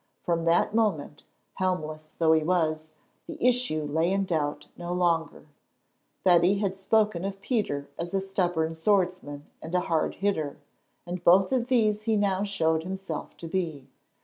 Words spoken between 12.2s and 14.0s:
showed himself to be.